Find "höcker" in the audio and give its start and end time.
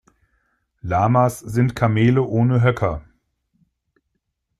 2.63-3.03